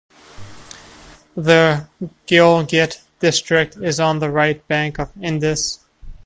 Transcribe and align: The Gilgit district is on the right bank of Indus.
The 1.35 1.87
Gilgit 2.25 3.03
district 3.19 3.75
is 3.77 3.99
on 3.99 4.17
the 4.17 4.31
right 4.31 4.67
bank 4.67 4.97
of 4.97 5.11
Indus. 5.21 5.85